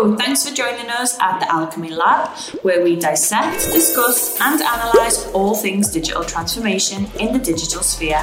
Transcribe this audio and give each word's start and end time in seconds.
Thanks 0.00 0.48
for 0.48 0.54
joining 0.54 0.88
us 0.88 1.18
at 1.20 1.40
the 1.40 1.46
Alcimi 1.46 1.90
Lab, 1.90 2.30
where 2.62 2.82
we 2.82 2.96
dissect, 2.96 3.70
discuss, 3.70 4.40
and 4.40 4.58
analyse 4.58 5.26
all 5.32 5.54
things 5.54 5.90
digital 5.90 6.24
transformation 6.24 7.06
in 7.20 7.34
the 7.34 7.38
digital 7.38 7.82
sphere. 7.82 8.22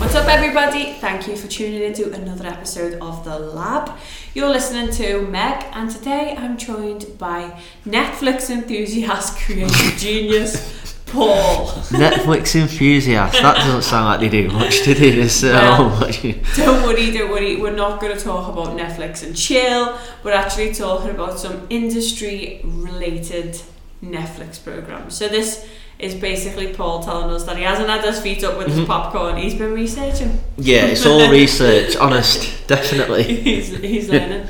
What's 0.00 0.14
up, 0.14 0.26
everybody? 0.28 0.94
Thank 0.94 1.28
you 1.28 1.36
for 1.36 1.46
tuning 1.46 1.82
in 1.82 1.92
to 1.92 2.10
another 2.14 2.46
episode 2.46 2.94
of 3.02 3.22
The 3.22 3.38
Lab. 3.38 3.98
You're 4.32 4.48
listening 4.48 4.90
to 4.92 5.26
Meg, 5.26 5.66
and 5.72 5.90
today 5.90 6.34
I'm 6.38 6.56
joined 6.56 7.18
by 7.18 7.60
Netflix 7.84 8.48
enthusiast, 8.48 9.36
creative 9.44 9.98
genius, 9.98 10.87
Paul. 11.10 11.66
Netflix 11.90 12.54
enthusiast. 12.54 13.40
That 13.40 13.56
doesn't 13.56 13.82
sound 13.82 14.06
like 14.06 14.20
they 14.20 14.28
do 14.28 14.48
much, 14.50 14.78
to 14.82 14.94
do 14.94 14.94
they? 14.94 15.10
There's 15.12 15.32
so 15.32 15.52
Well, 15.52 15.88
much. 16.00 16.22
Don't 16.56 16.82
worry, 16.84 17.10
don't 17.10 17.30
worry. 17.30 17.56
We're 17.60 17.74
not 17.74 18.00
going 18.00 18.16
to 18.16 18.22
talk 18.22 18.52
about 18.52 18.76
Netflix 18.76 19.22
and 19.24 19.36
chill. 19.36 19.98
We're 20.22 20.32
actually 20.32 20.72
talking 20.74 21.10
about 21.10 21.38
some 21.38 21.66
industry 21.70 22.60
related 22.64 23.60
Netflix 24.04 24.62
programs. 24.62 25.14
So, 25.16 25.28
this 25.28 25.66
is 25.98 26.14
basically 26.14 26.72
Paul 26.74 27.02
telling 27.02 27.34
us 27.34 27.44
that 27.44 27.56
he 27.56 27.64
hasn't 27.64 27.88
had 27.88 28.04
his 28.04 28.20
feet 28.20 28.44
up 28.44 28.56
with 28.56 28.68
his 28.68 28.86
popcorn. 28.86 29.36
He's 29.36 29.54
been 29.54 29.72
researching. 29.72 30.38
Yeah, 30.56 30.84
it's 30.86 31.04
all 31.04 31.28
research, 31.30 31.96
honest, 31.96 32.66
definitely. 32.68 33.22
he's, 33.42 33.76
he's 33.76 34.08
learning. 34.08 34.46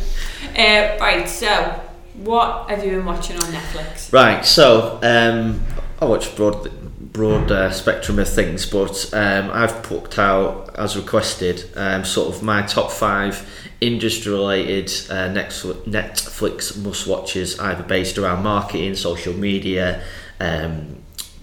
uh, 0.57 0.99
right, 1.01 1.27
so 1.27 1.81
what 2.17 2.69
have 2.69 2.85
you 2.85 2.91
been 2.91 3.07
watching 3.07 3.37
on 3.37 3.45
Netflix? 3.51 4.13
Right, 4.13 4.45
so 4.45 4.99
um, 5.03 5.65
I 6.01 6.05
watch 6.05 6.37
broad, 6.37 6.71
broad 7.13 7.51
uh, 7.51 7.71
spectrum 7.73 8.21
of 8.21 8.29
things, 8.29 8.67
but 8.67 9.11
um, 9.13 9.51
I've 9.51 9.83
poked 9.83 10.19
out, 10.19 10.75
as 10.77 10.97
requested, 10.97 11.69
um, 11.75 12.05
sort 12.05 12.35
of 12.35 12.43
my 12.43 12.63
top 12.63 12.93
five 12.93 13.49
industry-related 13.81 14.87
uh, 15.11 15.29
Netflix, 15.29 15.83
Netflix 15.85 16.81
must-watches, 16.81 17.59
either 17.59 17.83
based 17.83 18.17
around 18.17 18.45
marketing, 18.45 18.95
social 18.95 19.35
media, 19.35 20.03
um, 20.39 20.99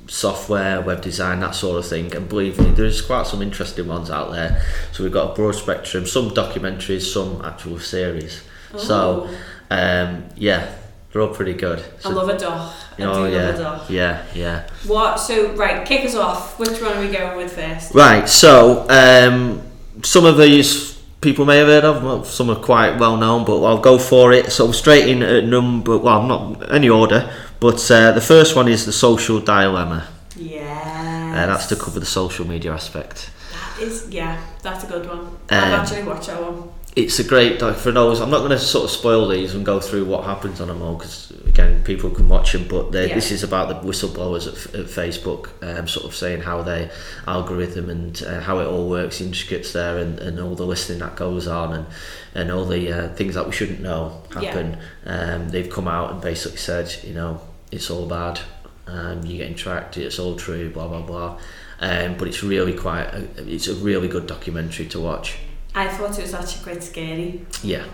software, 0.07 0.81
web 0.81 1.01
design, 1.01 1.41
that 1.41 1.55
sort 1.55 1.77
of 1.77 1.85
thing. 1.85 2.15
And 2.15 2.29
believe 2.29 2.57
me, 2.57 2.71
there's 2.71 3.01
quite 3.01 3.27
some 3.27 3.41
interesting 3.41 3.87
ones 3.87 4.09
out 4.09 4.31
there. 4.31 4.61
So 4.93 5.03
we've 5.03 5.11
got 5.11 5.31
a 5.31 5.35
broad 5.35 5.55
spectrum, 5.55 6.05
some 6.05 6.29
documentaries, 6.29 7.11
some 7.11 7.41
actual 7.43 7.79
series. 7.79 8.41
So 8.77 9.29
um, 9.71 10.25
yeah, 10.35 10.75
they're 11.15 11.21
all 11.23 11.33
pretty 11.33 11.53
good. 11.53 11.81
I 12.03 12.09
love 12.09 12.27
a 12.27 12.37
doc. 12.37 12.73
I 12.99 13.03
oh, 13.03 13.25
do 13.25 13.37
love 13.37 13.89
a 13.89 13.93
yeah, 13.93 14.25
yeah, 14.33 14.33
yeah. 14.35 14.69
What? 14.85 15.15
So, 15.15 15.53
right, 15.53 15.85
kick 15.87 16.03
us 16.03 16.13
off. 16.13 16.59
Which 16.59 16.81
one 16.81 16.91
are 16.91 16.99
we 16.99 17.07
going 17.07 17.37
with 17.37 17.53
first? 17.53 17.95
Right, 17.95 18.27
so 18.27 18.85
um, 18.89 19.61
some 20.03 20.25
of 20.25 20.37
these 20.37 21.01
people 21.21 21.45
may 21.45 21.59
have 21.59 21.69
heard 21.69 21.85
of, 21.85 22.03
well, 22.03 22.25
some 22.25 22.49
are 22.49 22.57
quite 22.57 22.99
well 22.99 23.15
known, 23.15 23.45
but 23.45 23.63
I'll 23.63 23.79
go 23.79 23.97
for 23.97 24.33
it. 24.33 24.51
So 24.51 24.73
straight 24.73 25.07
in 25.07 25.23
at 25.23 25.45
number, 25.45 25.97
well, 25.97 26.21
not 26.23 26.69
any 26.73 26.89
order, 26.89 27.31
but 27.61 27.89
uh, 27.89 28.11
the 28.11 28.19
first 28.19 28.57
one 28.57 28.67
is 28.67 28.85
the 28.85 28.91
social 28.91 29.39
dilemma, 29.39 30.09
Yeah. 30.35 31.29
and 31.29 31.49
that's 31.49 31.67
to 31.67 31.77
cover 31.77 32.01
the 32.01 32.05
social 32.05 32.45
media 32.45 32.73
aspect. 32.73 33.29
That 33.53 33.83
is, 33.83 34.09
yeah, 34.09 34.41
that's 34.61 34.83
a 34.83 34.87
good 34.87 35.07
one. 35.07 35.37
I've 35.49 35.63
Um, 35.63 35.79
actually 35.79 36.03
watched 36.03 36.27
that 36.27 36.41
one. 36.41 36.71
It's 36.95 37.19
a 37.19 37.25
great 37.25 37.59
doc 37.59 37.75
for 37.75 37.91
those. 37.91 38.21
I'm 38.21 38.29
not 38.29 38.39
going 38.39 38.51
to 38.51 38.57
sort 38.59 38.85
of 38.85 38.89
spoil 38.89 39.27
these 39.27 39.53
and 39.53 39.65
go 39.65 39.81
through 39.81 40.05
what 40.05 40.23
happens 40.23 40.61
on 40.61 40.69
them 40.69 40.81
all 40.81 40.95
because 40.95 41.31
again, 41.45 41.83
people 41.83 42.09
can 42.09 42.29
watch 42.29 42.53
them. 42.53 42.67
But 42.69 42.93
Yeah. 42.93 43.13
this 43.15 43.31
is 43.31 43.43
about 43.43 43.67
the 43.67 43.75
whistleblowers 43.87 44.47
at, 44.47 44.73
at 44.75 44.85
Facebook, 44.85 45.49
um, 45.61 45.89
sort 45.89 46.05
of 46.05 46.15
saying 46.15 46.41
how 46.41 46.61
they 46.61 46.89
algorithm 47.27 47.89
and 47.89 48.23
uh, 48.23 48.39
how 48.39 48.59
it 48.59 48.65
all 48.65 48.89
works, 48.89 49.19
the 49.19 49.25
intricates 49.25 49.73
there, 49.73 49.97
and, 49.97 50.19
and 50.19 50.39
all 50.39 50.55
the 50.55 50.65
listening 50.65 50.99
that 50.99 51.17
goes 51.17 51.47
on, 51.47 51.73
and 51.73 51.85
and 52.33 52.49
all 52.51 52.63
the 52.65 52.91
uh, 52.91 53.09
things 53.15 53.35
that 53.35 53.45
we 53.45 53.51
shouldn't 53.51 53.81
know 53.81 54.21
happen. 54.33 54.77
Um, 55.05 55.49
they've 55.49 55.69
come 55.69 55.89
out 55.89 56.11
and 56.11 56.21
basically 56.21 56.57
said, 56.59 56.93
you 57.03 57.13
know, 57.13 57.41
it's 57.71 57.89
all 57.89 58.05
bad. 58.07 58.39
Um, 58.87 59.21
you're 59.25 59.39
getting 59.39 59.55
tracked. 59.55 59.97
It's 59.97 60.17
all 60.19 60.37
true. 60.37 60.69
Blah 60.69 60.87
blah 60.87 61.01
blah. 61.01 61.39
Um, 61.81 62.15
but 62.17 62.29
it's 62.29 62.41
really 62.41 62.73
quite. 62.73 63.07
A, 63.13 63.27
it's 63.53 63.67
a 63.67 63.75
really 63.75 64.07
good 64.07 64.27
documentary 64.27 64.85
to 64.87 64.99
watch. 65.01 65.37
I 65.75 65.87
thought 65.89 66.17
it 66.17 66.21
was 66.23 66.33
actually 66.33 66.63
quite 66.63 66.83
scary. 66.83 67.45
Yeah. 67.61 67.85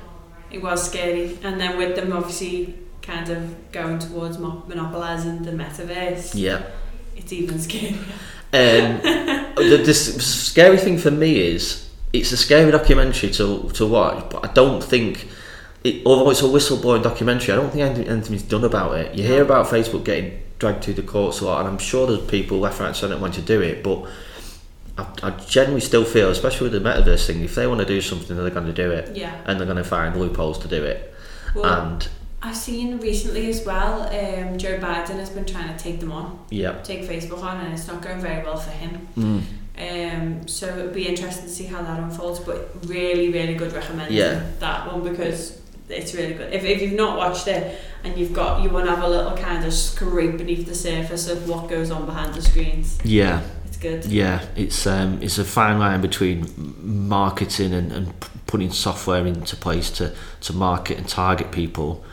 It 0.51 0.61
was 0.61 0.83
scary. 0.89 1.37
And 1.43 1.59
then 1.59 1.77
with 1.77 1.95
them 1.95 2.13
obviously 2.13 2.75
kind 3.01 3.29
of 3.29 3.71
going 3.71 3.97
towards 3.99 4.37
monopolising 4.37 5.41
the 5.43 5.51
metaverse, 5.51 6.31
Yeah. 6.35 6.61
it's 7.15 7.33
even 7.33 7.57
scarier. 7.57 7.97
Um, 8.53 9.01
the, 9.55 9.81
the 9.83 9.93
scary 9.93 10.77
thing 10.77 10.97
for 10.97 11.09
me 11.11 11.39
is 11.39 11.89
it's 12.13 12.31
a 12.31 12.37
scary 12.37 12.69
documentary 12.71 13.29
to 13.31 13.69
to 13.73 13.87
watch, 13.87 14.29
but 14.29 14.47
I 14.49 14.53
don't 14.53 14.83
think. 14.83 15.27
It, 15.83 16.05
although 16.05 16.29
it's 16.29 16.41
a 16.41 16.45
whistleblowing 16.45 17.01
documentary, 17.01 17.53
I 17.53 17.57
don't 17.57 17.71
think 17.71 17.81
anything, 17.83 18.07
anything's 18.07 18.43
done 18.43 18.63
about 18.65 18.97
it. 18.97 19.15
You 19.15 19.23
hear 19.25 19.41
about 19.41 19.65
Facebook 19.65 20.03
getting 20.03 20.39
dragged 20.59 20.83
through 20.83 20.93
the 20.95 21.01
courts 21.01 21.39
a 21.41 21.45
lot, 21.45 21.61
and 21.61 21.69
I'm 21.69 21.79
sure 21.79 22.05
there's 22.05 22.29
people 22.29 22.59
left, 22.59 22.79
right, 22.79 22.87
and 22.87 22.95
centre 22.95 23.17
want 23.17 23.33
to 23.35 23.41
do 23.41 23.61
it, 23.61 23.81
but 23.83 24.05
I, 25.23 25.27
I 25.27 25.29
generally 25.31 25.81
still 25.81 26.05
feel, 26.05 26.29
especially 26.29 26.69
with 26.69 26.81
the 26.83 26.89
metaverse 26.89 27.25
thing, 27.27 27.43
if 27.43 27.55
they 27.55 27.67
want 27.67 27.79
to 27.79 27.85
do 27.85 28.01
something, 28.01 28.35
they're 28.35 28.49
going 28.49 28.65
to 28.67 28.73
do 28.73 28.91
it, 28.91 29.15
Yeah. 29.15 29.35
and 29.45 29.59
they're 29.59 29.65
going 29.67 29.77
to 29.77 29.83
find 29.83 30.15
loopholes 30.19 30.59
to 30.59 30.67
do 30.67 30.83
it. 30.83 31.13
Well, 31.55 31.65
And 31.65 32.07
I've 32.43 32.55
seen 32.57 32.99
recently 32.99 33.49
as 33.49 33.65
well, 33.65 34.03
um, 34.03 34.57
Joe 34.57 34.77
Biden 34.79 35.17
has 35.19 35.29
been 35.29 35.45
trying 35.45 35.75
to 35.75 35.83
take 35.83 35.99
them 35.99 36.11
on, 36.11 36.39
yeah, 36.49 36.81
take 36.83 37.03
Facebook 37.03 37.43
on, 37.43 37.59
and 37.63 37.73
it's 37.73 37.87
not 37.87 38.01
going 38.01 38.19
very 38.21 38.43
well 38.43 38.57
for 38.57 38.71
him. 38.71 39.07
mm, 39.17 39.41
Um, 39.79 40.47
so 40.47 40.67
it 40.67 40.75
would 40.75 40.93
be 40.93 41.07
interesting 41.07 41.45
to 41.45 41.49
see 41.51 41.65
how 41.65 41.81
that 41.81 41.99
unfolds. 41.99 42.39
But 42.39 42.69
really, 42.85 43.29
really 43.29 43.55
good 43.55 43.71
recommending 43.73 44.17
Yeah. 44.17 44.41
that 44.59 44.85
one 44.91 45.01
because 45.01 45.60
it's 45.91 46.13
really 46.13 46.33
good. 46.33 46.53
If, 46.53 46.63
if 46.63 46.81
you've 46.81 46.93
not 46.93 47.17
watched 47.17 47.47
it 47.47 47.79
and 48.03 48.17
you've 48.17 48.33
got 48.33 48.63
you 48.63 48.69
want 48.69 48.85
to 48.85 48.95
have 48.95 49.03
a 49.03 49.07
little 49.07 49.35
kind 49.37 49.65
of 49.65 49.73
scrape 49.73 50.37
beneath 50.37 50.65
the 50.65 50.75
surface 50.75 51.27
of 51.27 51.47
what 51.47 51.69
goes 51.69 51.91
on 51.91 52.05
behind 52.05 52.33
the 52.33 52.41
screens, 52.41 52.99
yeah. 53.03 53.41
it's 53.65 53.77
good. 53.77 54.05
Yeah, 54.05 54.45
it's 54.55 54.87
um, 54.87 55.21
it's 55.21 55.37
a 55.37 55.45
fine 55.45 55.79
line 55.79 56.01
between 56.01 56.47
marketing 56.81 57.73
and, 57.73 57.91
and 57.91 58.13
putting 58.47 58.71
software 58.71 59.25
into 59.25 59.55
place 59.55 59.89
to, 59.91 60.13
to 60.41 60.53
market 60.53 60.97
and 60.97 61.07
target 61.07 61.51
people. 61.51 62.03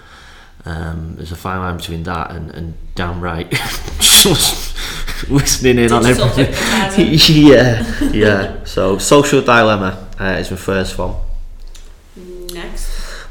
Um, 0.65 1.15
there's 1.17 1.33
a 1.33 1.37
fine 1.37 1.61
line 1.61 1.77
between 1.77 2.03
that 2.05 2.31
and, 2.31 2.51
and 2.51 2.75
downright 2.95 3.51
just 3.99 4.77
listening 5.31 5.79
in 5.79 5.93
on 5.93 6.05
everything. 6.05 6.53
yeah, 7.47 8.11
yeah. 8.13 8.65
So 8.65 8.99
social 8.99 9.41
dilemma 9.41 10.09
uh, 10.21 10.37
is 10.39 10.51
my 10.51 10.57
first 10.57 10.99
one. 10.99 11.15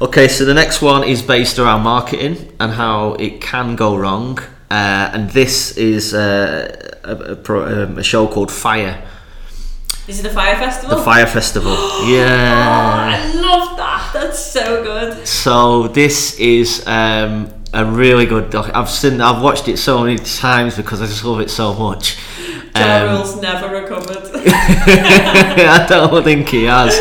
Okay, 0.00 0.28
so 0.28 0.44
the 0.44 0.54
next 0.54 0.80
one 0.80 1.02
is 1.02 1.22
based 1.22 1.58
around 1.58 1.82
marketing 1.82 2.52
and 2.60 2.72
how 2.72 3.14
it 3.14 3.40
can 3.40 3.74
go 3.74 3.96
wrong. 3.96 4.38
Uh, 4.70 5.10
and 5.12 5.30
this 5.30 5.76
is 5.76 6.14
uh, 6.14 6.92
a, 7.02 7.32
a, 7.32 7.36
pro, 7.36 7.84
um, 7.84 7.98
a 7.98 8.02
show 8.02 8.28
called 8.28 8.52
Fyre, 8.52 9.02
is 10.08 10.20
it 10.20 10.22
the 10.22 10.30
Fyre 10.30 10.56
Festival? 10.56 10.96
the 10.96 11.02
Fyre 11.02 11.26
Festival. 11.26 11.74
Oh, 11.76 12.10
yeah. 12.10 13.12
I 13.14 13.34
love 13.34 13.76
that. 13.76 14.10
That's 14.14 14.38
so 14.38 14.82
good. 14.82 15.26
So 15.26 15.88
this 15.88 16.38
is 16.38 16.86
um, 16.86 17.52
a 17.74 17.84
really 17.84 18.24
good 18.24 18.48
doc. 18.48 18.70
I've 18.72 18.88
seen, 18.88 19.20
I've 19.20 19.42
watched 19.42 19.68
it 19.68 19.76
so 19.76 20.02
many 20.04 20.16
times 20.16 20.76
because 20.76 21.02
I 21.02 21.06
just 21.06 21.24
love 21.24 21.40
it 21.40 21.50
so 21.50 21.74
much. 21.74 22.16
Ja 22.74 23.04
Um, 23.04 23.10
Rule's 23.10 23.40
never 23.42 23.68
recovered. 23.68 24.30
I 24.34 25.84
don't 25.86 26.24
think 26.24 26.48
he 26.48 26.64
has. 26.64 26.94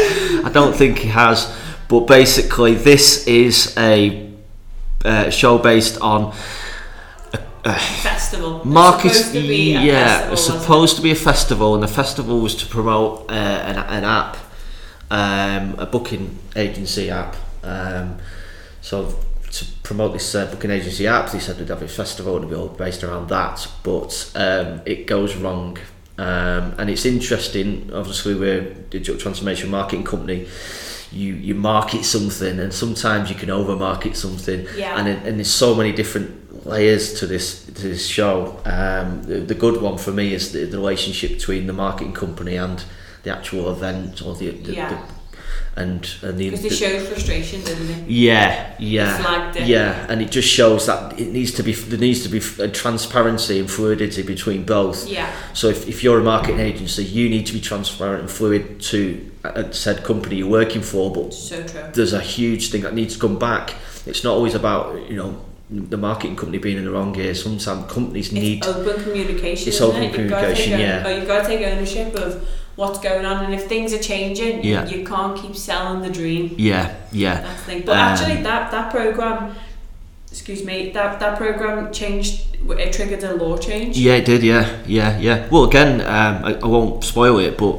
I 0.43 0.49
don't 0.51 0.75
think 0.75 0.97
he 0.97 1.07
has. 1.07 1.47
But 1.87 2.01
basically, 2.01 2.75
this 2.75 3.25
is 3.27 3.75
a 3.77 4.29
uh, 5.05 5.29
show 5.29 5.57
based 5.57 5.99
on 6.01 6.33
a 7.63 7.79
festival. 7.79 8.61
It's 8.65 9.17
supposed 9.17 9.33
to 9.33 9.41
be 9.47 9.75
a 9.75 9.81
yeah, 9.81 10.29
festival, 10.29 10.37
supposed 10.37 10.95
to 10.97 11.01
be 11.01 11.11
a 11.11 11.15
festival, 11.15 11.73
and 11.73 11.83
the 11.83 11.87
festival 11.87 12.39
was 12.39 12.55
to 12.55 12.65
promote 12.65 13.29
uh, 13.29 13.33
an, 13.33 13.77
an 13.77 14.03
app, 14.03 14.37
um, 15.11 15.75
a 15.77 15.85
booking 15.85 16.37
agency 16.55 17.09
app. 17.09 17.35
Um, 17.63 18.17
so 18.81 19.13
to 19.51 19.65
promote 19.83 20.13
this 20.13 20.35
uh, 20.35 20.45
booking 20.47 20.71
agency 20.71 21.07
app, 21.07 21.31
they 21.31 21.39
said 21.39 21.57
we'd 21.59 21.69
have 21.69 21.81
a 21.81 21.87
festival 21.87 22.37
it'd 22.37 22.49
be 22.49 22.55
all 22.55 22.69
based 22.69 23.03
around 23.03 23.29
that, 23.29 23.67
but 23.83 24.31
um, 24.35 24.81
it 24.85 25.07
goes 25.07 25.35
wrong. 25.35 25.77
Um, 26.17 26.73
and 26.77 26.89
it's 26.89 27.05
interesting. 27.05 27.91
Obviously, 27.93 28.33
we're 28.35 28.61
a 28.61 28.73
digital 28.73 29.19
transformation 29.19 29.69
marketing 29.69 30.03
company. 30.05 30.47
You 31.11 31.33
you 31.33 31.55
market 31.55 32.03
something, 32.05 32.59
and 32.59 32.73
sometimes 32.73 33.29
you 33.29 33.35
can 33.35 33.49
over 33.49 33.75
market 33.75 34.17
something. 34.17 34.67
Yeah. 34.75 34.97
And 34.99 35.07
and 35.07 35.37
there's 35.37 35.51
so 35.51 35.75
many 35.75 35.91
different 35.91 36.65
layers 36.65 37.19
to 37.19 37.27
this 37.27 37.65
to 37.65 37.81
this 37.81 38.05
show. 38.07 38.59
Um, 38.65 39.23
the, 39.23 39.39
the 39.39 39.55
good 39.55 39.81
one 39.81 39.97
for 39.97 40.11
me 40.11 40.33
is 40.33 40.51
the, 40.51 40.65
the 40.65 40.77
relationship 40.77 41.31
between 41.31 41.67
the 41.67 41.73
marketing 41.73 42.13
company 42.13 42.57
and 42.57 42.83
the 43.23 43.31
actual 43.35 43.69
event 43.71 44.21
or 44.21 44.35
the, 44.35 44.51
the, 44.51 44.73
Yeah. 44.73 44.89
the 44.89 45.16
and 45.77 46.09
and 46.23 46.37
the, 46.37 46.49
Because 46.49 46.63
they 46.63 46.69
showed 46.69 47.07
frustration, 47.07 47.61
didn't 47.63 47.87
they? 47.87 48.13
yeah 48.13 48.75
yeah 48.79 49.51
it. 49.55 49.67
yeah 49.67 50.05
and 50.09 50.21
it 50.21 50.31
just 50.31 50.47
shows 50.49 50.85
that 50.87 51.19
it 51.19 51.29
needs 51.31 51.51
to 51.53 51.63
be 51.63 51.73
there 51.73 51.99
needs 51.99 52.23
to 52.23 52.29
be 52.29 52.41
a 52.63 52.67
transparency 52.67 53.59
and 53.59 53.69
fluidity 53.69 54.23
between 54.23 54.63
both 54.65 55.07
Yeah. 55.07 55.31
so 55.53 55.67
if, 55.69 55.87
if 55.87 56.03
you're 56.03 56.19
a 56.19 56.23
marketing 56.23 56.59
agency 56.59 57.03
you 57.03 57.29
need 57.29 57.45
to 57.47 57.53
be 57.53 57.61
transparent 57.61 58.21
and 58.21 58.31
fluid 58.31 58.81
to 58.91 59.31
a 59.43 59.71
said 59.73 60.03
company 60.03 60.37
you're 60.37 60.49
working 60.61 60.81
for 60.81 61.11
but 61.13 61.33
So 61.33 61.63
true. 61.63 61.83
there's 61.93 62.13
a 62.13 62.21
huge 62.21 62.71
thing 62.71 62.81
that 62.81 62.93
needs 62.93 63.13
to 63.15 63.19
come 63.19 63.37
back 63.39 63.75
it's 64.05 64.23
not 64.23 64.33
always 64.33 64.55
about 64.55 65.09
you 65.09 65.15
know 65.15 65.41
the 65.69 65.97
marketing 65.97 66.35
company 66.37 66.57
being 66.59 66.77
in 66.77 66.85
the 66.85 66.91
wrong 66.91 67.11
gear 67.13 67.35
sometimes 67.35 67.91
companies 67.91 68.31
need 68.31 68.59
It's 68.59 68.67
open 68.67 69.03
communication. 69.03 69.67
It's 69.67 69.81
open 69.81 70.03
it? 70.03 70.13
Communication, 70.13 70.73
own- 70.73 70.79
yeah. 70.79 71.03
oh, 71.05 71.09
You've 71.09 71.27
got 71.27 71.41
to 71.43 71.47
take 71.49 71.67
ownership 71.67 72.15
of 72.15 72.47
what's 72.77 72.99
going 72.99 73.25
on, 73.25 73.43
and 73.45 73.53
if 73.53 73.63
things 73.67 73.91
are 73.91 74.03
changing, 74.13 74.63
you- 74.63 74.73
Yeah. 74.73 74.87
you, 74.87 75.03
can't 75.03 75.35
keep 75.41 75.55
selling 75.55 76.01
the 76.07 76.09
dream. 76.19 76.43
yeah 76.57 76.85
yeah 77.11 77.41
That's 77.41 77.59
the 77.63 77.71
thing. 77.71 77.81
But 77.85 77.97
Um, 77.97 78.07
actually, 78.09 78.37
that 78.43 78.71
that 78.71 78.87
program, 78.91 79.37
excuse 80.31 80.63
me, 80.63 80.91
that 80.93 81.19
that 81.19 81.37
program 81.37 81.91
changed. 81.91 82.33
It 82.69 82.91
triggered 82.93 83.23
a 83.23 83.33
law 83.43 83.57
change. 83.57 83.97
Yeah, 83.97 84.15
it 84.21 84.25
did. 84.25 84.41
Yeah, 84.43 84.65
yeah, 84.87 85.19
yeah. 85.19 85.37
Well, 85.51 85.63
again, 85.65 86.01
um, 86.01 86.35
I, 86.49 86.51
I 86.65 86.67
won't 86.67 87.03
spoil 87.03 87.39
it, 87.39 87.57
but 87.57 87.75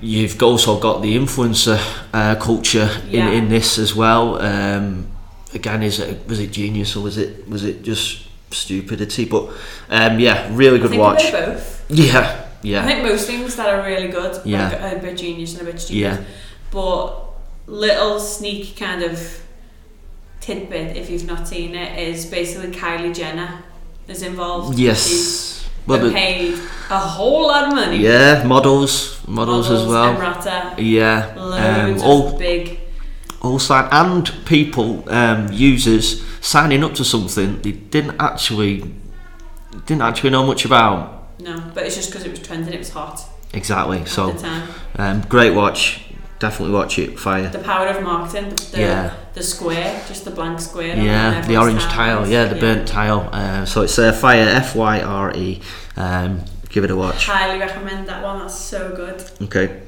you've 0.00 0.42
also 0.42 0.78
got 0.78 1.02
the 1.02 1.16
influencer 1.16 1.78
uh, 2.12 2.34
culture 2.36 2.88
Yeah. 3.10 3.28
in, 3.28 3.44
in 3.44 3.48
this 3.48 3.78
as 3.78 3.94
well. 3.94 4.40
Um, 4.42 5.06
again, 5.54 5.82
is 5.82 5.98
it 6.00 6.26
was 6.28 6.38
it 6.40 6.50
genius 6.52 6.96
or 6.96 7.02
was 7.04 7.16
it 7.18 7.48
was 7.48 7.62
it 7.64 7.82
just 7.82 8.26
stupidity? 8.50 9.24
But 9.24 9.44
um, 9.90 10.18
yeah, 10.18 10.48
really 10.52 10.78
good 10.78 10.96
watch. 10.98 11.30
Both. 11.32 11.84
Yeah, 11.88 12.43
I 12.64 12.82
think 12.86 13.02
most 13.04 13.26
things 13.26 13.56
that 13.56 13.68
are 13.68 13.82
really 13.86 14.08
good, 14.08 14.40
Yeah. 14.44 14.68
like 14.68 14.96
a 14.96 14.98
bit 15.00 15.16
genius 15.18 15.52
and 15.58 15.62
a 15.68 15.70
bit 15.70 15.80
stupid. 15.80 16.00
yeah, 16.00 16.16
But 16.70 17.14
little 17.66 18.18
sneak 18.20 18.76
kind 18.76 19.02
of 19.02 19.40
tidbit, 20.40 20.96
if 20.96 21.10
you've 21.10 21.26
not 21.26 21.48
seen 21.48 21.74
it, 21.74 21.98
is 21.98 22.26
basically 22.26 22.68
Kylie 22.70 23.14
Jenner 23.14 23.62
is 24.08 24.22
involved. 24.22 24.78
Yes. 24.78 25.66
Well, 25.86 25.98
the, 26.00 26.12
paid 26.12 26.54
a 26.90 26.98
whole 26.98 27.42
lot 27.48 27.68
of 27.68 27.74
money. 27.74 27.98
yeah, 27.98 28.42
models, 28.46 29.20
models, 29.28 29.70
as 29.70 29.86
well. 29.86 30.14
Emrata, 30.16 30.74
Yeah, 30.78 31.34
um, 31.36 32.00
all 32.02 32.28
of 32.28 32.38
big. 32.38 32.80
all 33.42 33.58
sign 33.58 33.88
and 33.92 34.32
people 34.46 35.04
um, 35.10 35.48
users 35.52 36.22
signing 36.40 36.82
up 36.82 36.94
to 36.94 37.04
something 37.04 37.60
they 37.60 37.72
didn't 37.72 38.16
actually 38.18 38.82
didn't 39.86 40.00
actually 40.02 40.30
know 40.30 40.46
much 40.46 40.64
about. 40.64 41.23
No, 41.38 41.70
but 41.74 41.84
it's 41.84 41.96
just 41.96 42.10
because 42.10 42.24
it 42.24 42.30
was 42.30 42.40
trending, 42.40 42.72
it 42.72 42.78
was 42.78 42.90
hot 42.90 43.20
Exactly. 43.54 44.04
So 44.06 44.36
um, 44.96 45.22
great 45.22 45.54
watch. 45.54 46.00
Definitely 46.40 46.74
watch 46.74 46.98
it. 46.98 47.18
Fyre. 47.18 47.48
The 47.48 47.60
power 47.60 47.86
of 47.86 48.02
marketing, 48.02 48.50
the, 48.50 48.70
the, 48.72 48.80
Yeah. 48.80 49.14
the 49.34 49.42
square, 49.42 50.02
just 50.08 50.24
the 50.24 50.30
blank 50.32 50.60
square. 50.60 50.96
Yeah, 50.96 51.40
the 51.46 51.56
orange 51.56 51.82
tile. 51.84 52.28
Yeah, 52.28 52.46
the 52.46 52.58
burnt 52.58 52.88
tile. 52.88 53.30
Uh, 53.32 53.64
so 53.64 53.82
it's 53.82 53.98
uh, 53.98 54.12
Fyre. 54.12 54.48
F 54.48 54.74
Y 54.74 55.00
R 55.00 55.32
E. 55.36 55.60
Um, 55.96 56.42
give 56.68 56.84
it 56.84 56.90
a 56.90 56.96
watch. 56.96 57.26
Highly 57.26 57.60
recommend 57.60 58.08
that 58.08 58.22
one. 58.22 58.40
That's 58.40 58.58
so 58.58 58.94
good. 58.94 59.24
Okay. 59.42 59.80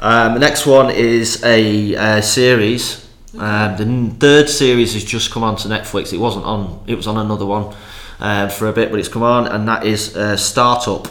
Um, 0.00 0.32
the 0.32 0.40
next 0.40 0.66
one 0.66 0.90
is 0.90 1.44
a 1.44 1.94
uh, 1.94 2.20
series. 2.22 3.06
Um, 3.34 3.76
the 3.76 3.84
n- 3.84 4.10
third 4.18 4.48
series 4.48 4.94
has 4.94 5.04
just 5.04 5.30
come 5.30 5.44
on 5.44 5.56
to 5.56 5.68
Netflix. 5.68 6.12
It 6.14 6.18
wasn't 6.18 6.46
on. 6.46 6.82
It 6.86 6.94
was 6.94 7.06
on 7.06 7.18
another 7.18 7.44
one 7.46 7.74
uh, 8.20 8.48
for 8.48 8.68
a 8.68 8.72
bit, 8.72 8.90
but 8.90 9.00
it's 9.00 9.08
come 9.08 9.22
on, 9.22 9.46
and 9.46 9.66
that 9.68 9.84
is 9.84 10.16
uh, 10.16 10.36
Startup. 10.36 11.06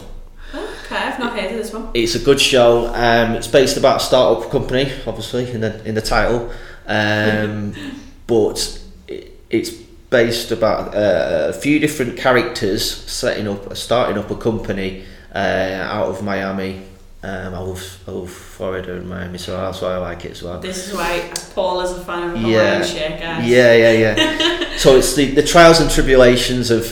Okay, 0.54 0.96
I've 0.96 1.18
not 1.18 1.38
heard 1.38 1.50
of 1.50 1.58
this 1.58 1.72
one. 1.72 1.90
It's 1.94 2.14
a 2.14 2.18
good 2.18 2.40
show. 2.40 2.86
Um, 2.88 3.34
it's 3.34 3.48
based 3.48 3.76
about 3.76 4.00
a 4.00 4.04
startup 4.04 4.50
company, 4.50 4.92
obviously 5.06 5.50
in 5.50 5.60
the 5.60 5.84
in 5.84 5.94
the 5.94 6.02
title, 6.02 6.50
um, 6.86 7.74
but 8.26 8.82
it, 9.06 9.38
it's 9.50 9.70
based 9.70 10.50
about 10.50 10.94
uh, 10.94 11.46
a 11.48 11.52
few 11.52 11.78
different 11.78 12.16
characters 12.16 12.84
setting 12.84 13.46
up, 13.46 13.76
starting 13.76 14.18
up 14.18 14.30
a 14.30 14.36
company 14.36 15.04
uh, 15.34 15.38
out 15.38 16.08
of 16.08 16.22
Miami. 16.22 16.82
Um, 17.22 17.54
I 17.54 17.58
love, 17.58 17.98
I 18.08 18.10
love 18.12 18.30
Florida 18.30 18.94
and 18.96 19.06
Miami, 19.08 19.36
so 19.36 19.54
that's 19.54 19.82
why 19.82 19.88
I 19.92 19.98
like 19.98 20.24
it 20.24 20.30
as 20.32 20.42
well. 20.42 20.58
This 20.58 20.88
is 20.88 20.94
why 20.94 21.30
Paul 21.54 21.82
is 21.82 21.90
a 21.90 22.00
fan 22.02 22.30
of 22.30 22.38
Hawaiian 22.38 22.48
Yeah. 22.50 22.80
guys. 23.20 23.46
Yeah, 23.46 23.74
yeah, 23.74 23.92
yeah. 23.92 24.76
so 24.78 24.96
it's 24.96 25.14
the, 25.14 25.26
the 25.34 25.42
trials 25.42 25.80
and 25.80 25.90
tribulations 25.90 26.70
of 26.70 26.82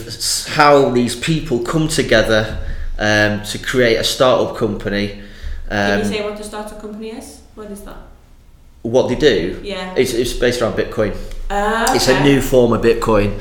how 0.53 0.89
these 0.91 1.15
people 1.15 1.59
come 1.63 1.87
together 1.87 2.59
um, 2.99 3.41
to 3.45 3.57
create 3.57 3.95
a 3.95 4.03
startup 4.03 4.55
company. 4.55 5.23
Can 5.67 5.93
Um, 5.93 5.99
you 5.99 6.05
say 6.17 6.23
what 6.23 6.37
the 6.37 6.43
startup 6.43 6.79
company 6.79 7.09
is? 7.09 7.41
What 7.55 7.71
is 7.71 7.81
that? 7.81 7.97
what 8.83 9.09
they 9.09 9.15
do, 9.15 9.59
Yeah. 9.63 9.93
it's, 9.97 10.13
it's 10.13 10.31
based 10.33 10.61
around 10.61 10.73
Bitcoin. 10.77 11.13
Uh, 11.49 11.87
It's 11.95 12.07
a 12.07 12.23
new 12.23 12.39
form 12.39 12.71
of 12.73 12.81
Bitcoin. 12.81 13.33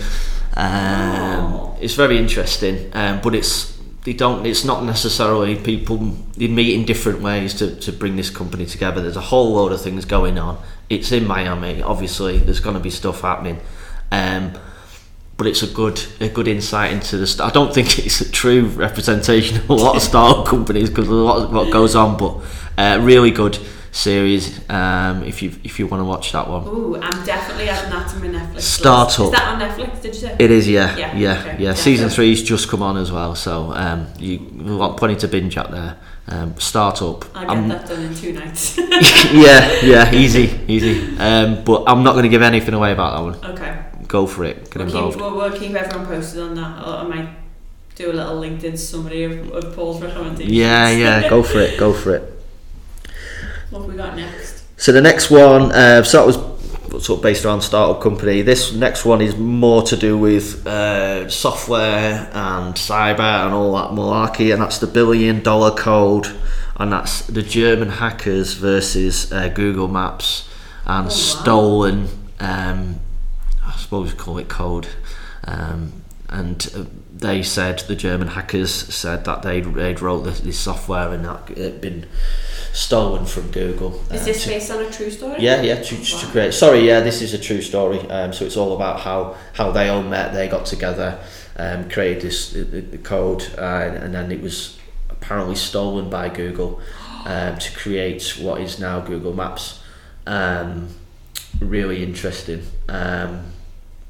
Um, 0.56 1.54
Oh. 1.54 1.76
It's 1.80 1.94
very 1.94 2.18
interesting, 2.18 2.90
um, 2.92 3.20
but 3.22 3.34
it's 3.36 3.77
they 4.04 4.12
don't. 4.12 4.46
It's 4.46 4.64
not 4.64 4.84
necessarily 4.84 5.56
people. 5.56 5.98
They 6.36 6.48
meet 6.48 6.74
in 6.74 6.84
different 6.84 7.20
ways 7.20 7.54
to, 7.54 7.74
to 7.76 7.92
bring 7.92 8.16
this 8.16 8.30
company 8.30 8.66
together. 8.66 9.02
There's 9.02 9.16
a 9.16 9.20
whole 9.20 9.54
load 9.54 9.72
of 9.72 9.80
things 9.80 10.04
going 10.04 10.38
on. 10.38 10.62
It's 10.88 11.12
in 11.12 11.26
Miami. 11.26 11.82
Obviously, 11.82 12.38
there's 12.38 12.60
going 12.60 12.74
to 12.74 12.80
be 12.80 12.90
stuff 12.90 13.22
happening. 13.22 13.60
Um, 14.10 14.52
but 15.36 15.46
it's 15.46 15.62
a 15.62 15.66
good 15.66 16.00
a 16.20 16.28
good 16.28 16.48
insight 16.48 16.92
into 16.92 17.16
the. 17.16 17.42
I 17.42 17.50
don't 17.50 17.74
think 17.74 17.98
it's 18.04 18.20
a 18.20 18.30
true 18.30 18.66
representation 18.66 19.58
of 19.58 19.70
a 19.70 19.74
lot 19.74 19.96
of 19.96 20.02
startup 20.02 20.46
companies 20.46 20.88
because 20.90 21.08
a 21.08 21.12
lot 21.12 21.42
of 21.42 21.52
what 21.52 21.72
goes 21.72 21.94
on, 21.94 22.16
but 22.16 22.42
uh, 22.76 23.00
really 23.02 23.30
good 23.30 23.58
series. 23.98 24.60
Um, 24.70 25.24
if 25.24 25.42
you 25.42 25.52
if 25.64 25.78
you 25.78 25.86
want 25.86 26.00
to 26.00 26.04
watch 26.04 26.32
that 26.32 26.48
one, 26.48 26.66
Ooh, 26.66 26.96
I'm 26.96 27.24
definitely 27.24 27.68
adding 27.68 27.90
that 27.90 28.08
to 28.10 28.16
my 28.18 28.26
Netflix. 28.38 28.60
Startup. 28.60 29.26
Is 29.26 29.30
that 29.32 29.48
on 29.48 29.60
Netflix? 29.60 30.02
Did 30.02 30.14
you 30.14 30.20
say? 30.20 30.36
it 30.38 30.50
is 30.50 30.68
yeah 30.68 30.96
Yeah, 30.96 31.16
yeah 31.16 31.18
yeah. 31.18 31.40
okay, 31.40 31.62
yeah. 31.64 31.74
Season 31.74 32.08
three's 32.08 32.42
just 32.42 32.68
come 32.68 32.82
on 32.82 32.96
as 32.96 33.10
well, 33.10 33.34
so 33.34 33.72
um, 33.72 34.06
you 34.18 34.38
got 34.78 34.96
plenty 34.96 35.16
to 35.16 35.28
binge 35.28 35.56
out 35.56 35.70
there. 35.70 35.96
Um, 36.28 36.54
startup. 36.58 37.24
I'll 37.36 37.42
get 37.46 37.50
I'm- 37.50 37.68
that 37.68 37.88
done 37.88 38.02
in 38.02 38.14
two 38.14 38.32
nights. 38.32 38.76
yeah 39.32 39.80
yeah 39.82 40.14
easy 40.14 40.60
easy. 40.68 41.16
Um, 41.18 41.64
but 41.64 41.84
I'm 41.86 42.02
not 42.04 42.12
going 42.12 42.24
to 42.24 42.28
give 42.28 42.42
anything 42.42 42.74
away 42.74 42.92
about 42.92 43.10
that 43.16 43.22
one. 43.24 43.52
okay. 43.56 43.84
Go 44.06 44.26
for 44.26 44.44
it. 44.44 44.70
Get 44.70 44.86
We'll 44.86 45.10
keep, 45.10 45.20
we'll, 45.20 45.36
we'll 45.36 45.58
keep 45.58 45.74
everyone 45.74 46.06
posted 46.06 46.40
on 46.42 46.54
that. 46.54 46.86
I 46.86 47.00
I 47.00 47.04
might 47.04 47.28
do 47.94 48.10
a 48.12 48.14
little 48.14 48.40
LinkedIn 48.40 48.78
summary 48.78 49.24
of, 49.24 49.50
of 49.50 49.74
Paul's 49.74 50.00
recommendations. 50.00 50.52
Yeah 50.52 50.90
yeah. 50.90 51.28
Go 51.28 51.42
for 51.42 51.58
it. 51.58 51.78
Go 51.78 51.92
for 51.92 52.14
it. 52.14 52.34
What 53.70 53.80
have 53.80 53.90
we 53.90 53.96
got 53.96 54.16
next? 54.16 54.64
So 54.80 54.92
the 54.92 55.00
next 55.00 55.30
one, 55.30 55.72
uh, 55.72 56.02
so 56.02 56.18
that 56.18 56.26
was 56.26 57.04
sort 57.04 57.18
of 57.18 57.22
based 57.22 57.44
around 57.44 57.60
startup 57.60 58.02
company. 58.02 58.42
This 58.42 58.72
next 58.72 59.04
one 59.04 59.20
is 59.20 59.36
more 59.36 59.82
to 59.82 59.96
do 59.96 60.16
with 60.16 60.66
uh, 60.66 61.28
software 61.28 62.30
and 62.32 62.74
cyber 62.74 63.44
and 63.44 63.52
all 63.52 63.74
that 63.74 63.90
malarkey, 63.90 64.52
and 64.52 64.62
that's 64.62 64.78
the 64.78 64.86
billion 64.86 65.42
dollar 65.42 65.70
code, 65.70 66.28
and 66.76 66.92
that's 66.92 67.26
the 67.26 67.42
German 67.42 67.90
hackers 67.90 68.54
versus 68.54 69.30
uh, 69.32 69.48
Google 69.48 69.88
Maps 69.88 70.48
and 70.86 71.06
wow. 71.06 71.10
stolen. 71.10 72.08
Um, 72.40 73.00
I 73.66 73.76
suppose 73.76 74.12
we 74.12 74.18
call 74.18 74.38
it 74.38 74.48
code. 74.48 74.88
Um, 75.44 76.02
and 76.30 76.70
uh, 76.74 76.84
they 77.20 77.42
said 77.42 77.80
the 77.80 77.96
German 77.96 78.28
hackers 78.28 78.72
said 78.72 79.24
that 79.24 79.42
they'd, 79.42 79.64
they'd 79.64 80.00
wrote 80.00 80.22
this, 80.22 80.40
this 80.40 80.58
software 80.58 81.12
and 81.12 81.24
that 81.24 81.50
it 81.50 81.58
had 81.58 81.80
been 81.80 82.06
stolen 82.72 83.26
from 83.26 83.50
Google. 83.50 84.00
Is 84.10 84.22
uh, 84.22 84.24
this 84.24 84.44
to- 84.44 84.50
based 84.50 84.70
on 84.70 84.84
a 84.84 84.90
true 84.90 85.10
story? 85.10 85.40
yeah, 85.40 85.60
yeah, 85.62 85.82
to, 85.82 86.04
to 86.04 86.26
create. 86.26 86.54
Sorry, 86.54 86.86
yeah, 86.86 87.00
this 87.00 87.20
is 87.20 87.34
a 87.34 87.38
true 87.38 87.60
story. 87.60 87.98
Um, 88.10 88.32
so 88.32 88.44
it's 88.44 88.56
all 88.56 88.74
about 88.74 89.00
how, 89.00 89.36
how 89.54 89.72
they 89.72 89.88
all 89.88 90.02
met, 90.02 90.32
they 90.32 90.48
got 90.48 90.66
together, 90.66 91.18
um, 91.56 91.90
created 91.90 92.22
this 92.22 92.52
the 92.52 93.00
code, 93.02 93.42
uh, 93.58 93.62
and 94.00 94.14
then 94.14 94.30
it 94.30 94.40
was 94.40 94.78
apparently 95.10 95.56
stolen 95.56 96.08
by 96.08 96.28
Google 96.28 96.80
um, 97.24 97.58
to 97.58 97.76
create 97.76 98.38
what 98.40 98.60
is 98.60 98.78
now 98.78 99.00
Google 99.00 99.34
Maps. 99.34 99.82
Um, 100.26 100.88
really 101.60 102.04
interesting. 102.04 102.62
Um, 102.88 103.52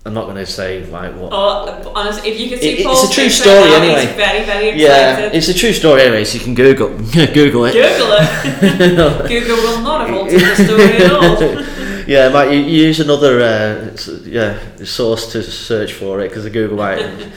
I'm 0.07 0.14
not 0.14 0.25
going 0.25 0.37
to 0.37 0.47
say 0.47 0.85
like 0.87 1.12
what. 1.14 1.31
Oh, 1.33 1.93
honestly, 1.95 2.31
if 2.31 2.40
you 2.40 2.49
could 2.49 2.61
see 2.61 2.78
It- 2.78 2.87
it's 2.87 3.11
a 3.11 3.12
true 3.12 3.28
story 3.28 3.59
right 3.59 3.69
now, 3.69 3.83
anyway. 3.97 4.17
Very, 4.17 4.45
very 4.45 4.81
yeah, 4.81 5.31
it's 5.33 5.49
a 5.49 5.55
true 5.55 5.73
story 5.73 6.02
anyway, 6.02 6.25
so 6.25 6.38
you 6.38 6.45
can 6.45 6.55
Google 6.55 6.88
Google 7.35 7.64
it. 7.67 7.73
Google 7.75 8.12
it. 8.19 9.28
Google 9.28 9.57
will 9.57 9.81
not 9.83 10.07
have 10.09 10.17
altered 10.17 10.40
the 10.40 10.64
story 10.64 11.05
at 11.05 11.12
all. 11.12 12.05
yeah, 12.07 12.28
might 12.31 12.50
you 12.52 12.61
use 12.61 13.00
another 13.00 13.40
uh, 13.40 13.97
yeah 14.25 14.59
source 14.85 15.31
to 15.33 15.43
search 15.43 15.93
for 15.93 16.21
it 16.21 16.28
because 16.28 16.45
the 16.45 16.50
Google 16.50 16.78
might. 16.78 17.28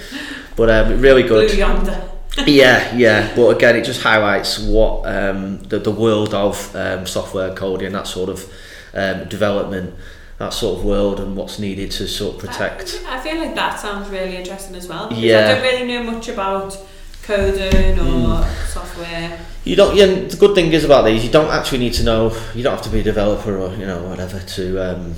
but 0.55 0.69
um, 0.69 1.01
really 1.01 1.23
Blue 1.23 1.47
good. 1.47 1.57
yonder. 1.57 2.01
yeah, 2.45 2.95
yeah. 2.95 3.35
But 3.35 3.57
again, 3.57 3.75
it 3.75 3.83
just 3.83 4.01
highlights 4.01 4.59
what 4.59 5.05
um, 5.07 5.61
the 5.63 5.79
the 5.79 5.91
world 5.91 6.33
of 6.33 6.73
um, 6.75 7.05
software 7.05 7.53
coding, 7.53 7.87
and 7.87 7.95
that 7.95 8.07
sort 8.07 8.29
of 8.29 8.49
um, 8.93 9.27
development, 9.27 9.93
that 10.41 10.53
sort 10.53 10.79
of 10.79 10.85
world, 10.85 11.19
and 11.19 11.35
what's 11.35 11.57
needed 11.59 11.91
to 11.91 12.07
sort 12.07 12.35
of 12.35 12.39
protect. 12.41 13.01
I, 13.07 13.17
I 13.17 13.19
feel 13.21 13.37
like 13.37 13.55
that 13.55 13.79
sounds 13.79 14.09
really 14.09 14.35
interesting 14.35 14.75
as 14.75 14.87
well. 14.87 15.07
because 15.07 15.23
Yeah. 15.23 15.39
I 15.39 15.53
don't 15.53 15.61
really 15.61 15.87
know 15.87 16.03
much 16.11 16.27
about 16.27 16.77
coding 17.23 17.99
or 17.99 18.43
software. 18.67 19.39
You 19.63 19.75
don't. 19.75 19.95
Yeah, 19.95 20.07
the 20.07 20.37
good 20.37 20.55
thing 20.55 20.71
is 20.73 20.83
about 20.83 21.05
these, 21.05 21.23
you 21.23 21.31
don't 21.31 21.51
actually 21.51 21.77
need 21.79 21.93
to 21.93 22.03
know. 22.03 22.35
You 22.55 22.63
don't 22.63 22.75
have 22.75 22.83
to 22.83 22.89
be 22.89 22.99
a 22.99 23.03
developer 23.03 23.57
or 23.57 23.69
you 23.75 23.85
know 23.85 24.01
whatever 24.09 24.39
to 24.39 24.63
um, 24.91 25.15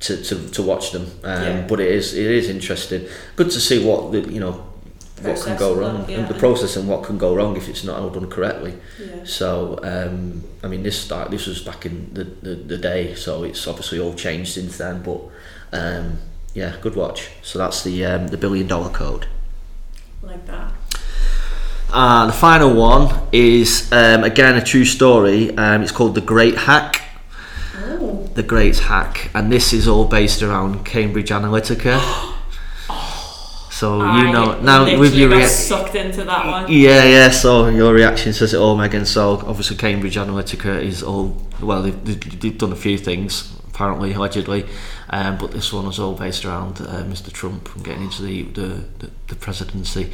to, 0.00 0.22
to, 0.22 0.48
to 0.50 0.62
watch 0.62 0.92
them. 0.92 1.06
Um, 1.24 1.42
Yeah. 1.42 1.66
But 1.66 1.80
it 1.80 1.90
is 1.90 2.14
it 2.14 2.30
is 2.30 2.48
interesting. 2.48 3.06
Good 3.36 3.50
to 3.50 3.60
see 3.60 3.84
what 3.84 4.12
the 4.12 4.20
you 4.30 4.40
know 4.40 4.66
what 5.24 5.42
can 5.42 5.56
go 5.56 5.74
wrong 5.74 6.06
that, 6.06 6.10
and 6.10 6.28
the 6.28 6.34
process 6.34 6.76
and 6.76 6.88
what 6.88 7.04
can 7.04 7.18
go 7.18 7.34
wrong 7.34 7.56
if 7.56 7.68
it's 7.68 7.84
not 7.84 7.98
all 7.98 8.10
done 8.10 8.28
correctly. 8.30 8.74
Yeah. 9.00 9.24
So 9.24 9.78
um, 9.82 10.44
I 10.62 10.68
mean, 10.68 10.82
this 10.82 11.00
start 11.00 11.30
this 11.30 11.46
was 11.46 11.62
back 11.62 11.86
in 11.86 12.12
the, 12.14 12.24
the, 12.24 12.54
the 12.54 12.78
day, 12.78 13.14
so 13.14 13.44
it's 13.44 13.66
obviously 13.66 13.98
all 13.98 14.14
changed 14.14 14.52
since 14.52 14.78
then. 14.78 15.02
But 15.02 15.20
um, 15.72 16.18
yeah, 16.54 16.76
good 16.80 16.96
watch. 16.96 17.30
So 17.42 17.58
that's 17.58 17.82
the 17.82 18.04
um, 18.04 18.28
the 18.28 18.36
billion 18.36 18.66
dollar 18.66 18.90
code. 18.90 19.26
Like 20.22 20.46
that. 20.46 20.72
Uh, 21.92 22.26
the 22.26 22.32
final 22.32 22.74
one 22.74 23.28
is 23.32 23.92
um, 23.92 24.24
again 24.24 24.56
a 24.56 24.64
true 24.64 24.84
story. 24.84 25.56
Um, 25.56 25.82
it's 25.82 25.92
called 25.92 26.14
the 26.14 26.20
Great 26.20 26.56
Hack. 26.56 27.02
Oh. 27.76 28.28
The 28.34 28.42
Great 28.42 28.78
Hack, 28.78 29.30
and 29.34 29.50
this 29.52 29.72
is 29.72 29.86
all 29.86 30.04
based 30.06 30.42
around 30.42 30.84
Cambridge 30.84 31.30
Analytica. 31.30 32.30
So 33.74 33.98
you 34.18 34.30
know 34.30 34.60
now 34.60 34.84
with 35.00 35.16
your 35.16 35.30
got 35.30 35.38
rea- 35.38 35.46
sucked 35.48 35.96
into 35.96 36.22
that 36.22 36.46
one. 36.46 36.70
yeah 36.70 37.02
yeah. 37.02 37.30
So 37.30 37.68
your 37.68 37.92
reaction 37.92 38.32
says 38.32 38.54
it 38.54 38.58
all, 38.58 38.76
Megan. 38.76 39.04
So 39.04 39.32
obviously 39.44 39.76
Cambridge 39.76 40.14
Analytica 40.14 40.80
is 40.80 41.02
all 41.02 41.36
well. 41.60 41.82
They've, 41.82 42.40
they've 42.40 42.56
done 42.56 42.70
a 42.70 42.76
few 42.76 42.96
things 42.96 43.52
apparently, 43.66 44.12
allegedly, 44.12 44.64
um, 45.10 45.36
but 45.38 45.50
this 45.50 45.72
one 45.72 45.86
is 45.86 45.98
all 45.98 46.14
based 46.14 46.44
around 46.44 46.80
uh, 46.82 47.02
Mr. 47.02 47.32
Trump 47.32 47.74
and 47.74 47.84
getting 47.84 48.04
into 48.04 48.22
the 48.22 48.42
the, 48.42 48.68
the, 49.00 49.10
the 49.26 49.34
presidency. 49.34 50.12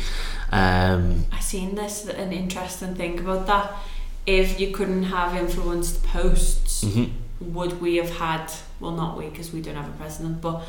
Um, 0.50 1.26
I 1.30 1.40
seen 1.40 1.74
this 1.74 2.06
an 2.06 2.32
interesting 2.32 2.94
thing 2.94 3.20
about 3.20 3.46
that. 3.46 3.74
If 4.24 4.58
you 4.58 4.70
couldn't 4.70 5.02
have 5.02 5.36
influenced 5.36 6.02
posts, 6.02 6.82
mhm. 6.82 7.10
would 7.40 7.78
we 7.82 7.96
have 7.96 8.16
had? 8.16 8.50
Well, 8.80 8.92
not 8.92 9.18
we 9.18 9.28
because 9.28 9.52
we 9.52 9.60
don't 9.60 9.74
have 9.74 9.90
a 9.94 9.98
president, 9.98 10.40
but 10.40 10.62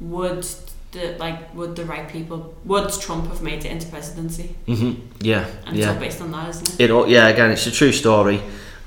would 0.00 0.44
the 0.92 1.16
like 1.18 1.54
would 1.54 1.76
the 1.76 1.84
right 1.84 2.08
people 2.08 2.54
would 2.64 2.88
Trump 3.00 3.26
have 3.28 3.42
made 3.42 3.64
it 3.64 3.70
into 3.70 3.86
presidency? 3.88 4.54
hmm 4.66 4.94
Yeah, 5.20 5.44
And 5.66 5.76
yeah. 5.76 5.84
it's 5.84 5.94
all 5.94 6.00
based 6.00 6.20
on 6.22 6.30
that, 6.32 6.48
isn't 6.50 6.68
it? 6.74 6.80
It 6.84 6.90
all, 6.90 7.08
yeah, 7.08 7.28
again, 7.28 7.50
it's 7.50 7.66
a 7.66 7.70
true 7.70 7.92
story. 7.92 8.40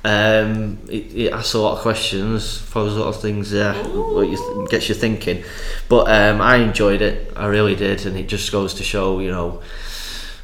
Um, 0.05 0.77
it, 0.89 1.13
it 1.13 1.33
asks 1.33 1.53
a 1.55 1.59
lot 1.59 1.73
of 1.75 1.79
questions, 1.81 2.61
throws 2.61 2.95
a 2.95 2.99
lot 2.99 3.09
of 3.09 3.21
things 3.21 3.51
there, 3.51 3.73
what 3.73 4.29
you 4.29 4.37
th- 4.37 4.69
gets 4.69 4.87
you 4.87 4.95
thinking. 4.95 5.43
But 5.89 6.07
um, 6.09 6.39
I 6.39 6.55
enjoyed 6.57 7.01
it, 7.01 7.33
I 7.35 7.47
really 7.47 7.75
did, 7.75 8.05
and 8.05 8.15
it 8.17 8.27
just 8.29 8.49
goes 8.51 8.73
to 8.75 8.83
show, 8.83 9.19
you 9.19 9.29
know, 9.29 9.61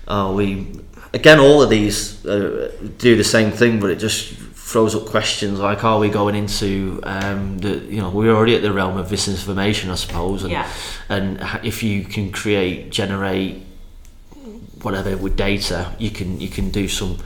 uh, 0.07 0.33
we 0.35 0.67
again 1.13 1.39
all 1.39 1.61
of 1.63 1.69
these 1.69 2.25
uh, 2.25 2.69
do 2.97 3.15
the 3.15 3.23
same 3.23 3.51
thing, 3.51 3.79
but 3.79 3.89
it 3.91 3.95
just 3.95 4.33
throws 4.67 4.95
up 4.95 5.05
questions 5.05 5.59
like, 5.59 5.83
are 5.83 5.99
we 5.99 6.09
going 6.09 6.33
into 6.33 6.99
um, 7.03 7.59
the, 7.59 7.77
you 7.87 8.01
know, 8.01 8.09
we're 8.09 8.33
already 8.33 8.55
at 8.55 8.63
the 8.63 8.73
realm 8.73 8.97
of 8.97 9.11
misinformation, 9.11 9.91
I 9.91 9.95
suppose, 9.95 10.41
and 10.41 10.51
Yeah. 10.51 10.67
and 11.07 11.39
if 11.63 11.83
you 11.83 12.03
can 12.03 12.31
create, 12.31 12.89
generate 12.89 13.61
whatever 14.81 15.15
with 15.17 15.35
data, 15.37 15.93
you 15.99 16.09
can 16.09 16.39
you 16.41 16.49
can 16.49 16.71
do 16.71 16.87
some, 16.87 17.17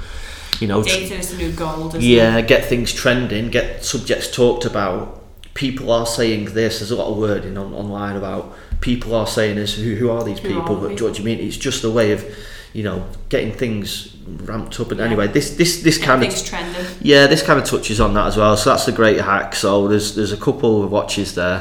you 0.59 0.67
know, 0.67 0.83
Data 0.83 1.15
is 1.15 1.31
the 1.31 1.37
new 1.37 1.51
gold. 1.53 1.95
Yeah, 2.01 2.37
It? 2.37 2.47
get 2.47 2.65
things 2.65 2.91
trending, 2.91 3.49
get 3.49 3.85
subjects 3.85 4.29
talked 4.29 4.65
about. 4.65 5.18
People 5.59 5.91
are 5.91 6.05
saying 6.05 6.45
this. 6.53 6.79
There's 6.79 6.91
a 6.91 6.95
lot 6.95 7.09
of 7.11 7.17
wording 7.17 7.57
on, 7.57 7.73
online 7.73 8.15
about 8.15 8.55
people 8.79 9.13
are 9.13 9.27
saying 9.27 9.57
this. 9.57 9.75
Who, 9.75 9.95
who 9.95 10.09
are 10.09 10.23
these 10.23 10.39
people? 10.39 10.75
But 10.77 10.87
do 10.87 10.93
you 10.93 10.99
know 11.01 11.05
what 11.09 11.19
you 11.19 11.25
mean? 11.25 11.39
It's 11.39 11.57
just 11.57 11.83
a 11.83 11.89
way 11.91 12.13
of, 12.13 12.23
you 12.71 12.83
know, 12.83 13.05
getting 13.27 13.51
things 13.51 14.15
ramped 14.49 14.79
up. 14.79 14.91
And 14.91 14.99
Yeah. 14.99 15.05
anyway, 15.07 15.27
this 15.27 15.47
this 15.57 15.83
this 15.83 15.97
kind 15.97 16.23
of 16.23 16.29
trending. 16.45 16.85
yeah, 17.01 17.27
this 17.27 17.43
kind 17.43 17.59
of 17.61 17.65
touches 17.65 17.99
on 17.99 18.13
that 18.13 18.27
as 18.27 18.37
well. 18.37 18.55
So 18.55 18.69
that's 18.69 18.87
a 18.87 18.93
great 19.01 19.19
hack. 19.19 19.53
So 19.55 19.87
there's 19.89 20.15
there's 20.15 20.31
a 20.31 20.37
couple 20.37 20.71
of 20.83 20.91
watches 20.91 21.35
there. 21.35 21.59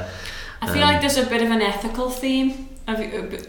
I 0.63 0.67
feel 0.67 0.83
Um, 0.85 0.91
like 0.93 1.01
there's 1.01 1.19
a 1.19 1.27
bit 1.27 1.43
of 1.43 1.51
an 1.51 1.63
ethical 1.63 2.09
theme 2.11 2.51
of 2.87 2.97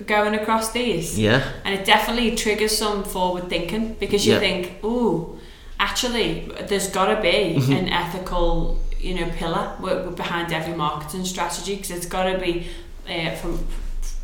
going 0.07 0.33
across 0.33 0.71
these. 0.71 1.17
Yeah, 1.19 1.41
And 1.63 1.73
it 1.77 1.85
definitely 1.85 2.35
triggers 2.35 2.75
some 2.77 3.03
forward 3.03 3.49
thinking 3.49 3.95
because 3.99 4.25
you 4.27 4.33
Yeah. 4.33 4.39
think, 4.39 4.83
ooh, 4.83 5.37
actually, 5.79 6.49
there's 6.69 6.87
got 6.87 7.07
to 7.15 7.21
be 7.21 7.37
Mm-hmm. 7.55 7.71
an 7.79 7.87
ethical, 8.03 8.79
you 8.99 9.15
know, 9.15 9.29
pillar 9.37 9.75
behind 10.15 10.51
every 10.53 10.73
marketing 10.75 11.25
strategy 11.25 11.75
because 11.75 11.91
it's 11.91 12.05
got 12.05 12.23
to 12.31 12.37
be 12.37 12.67
uh, 13.09 13.31
from 13.35 13.65